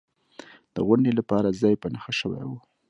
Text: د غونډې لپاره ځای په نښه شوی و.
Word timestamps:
د 0.73 0.75
غونډې 0.87 1.11
لپاره 1.19 1.57
ځای 1.61 1.73
په 1.81 1.87
نښه 1.93 2.11
شوی 2.19 2.43
و. 2.49 2.51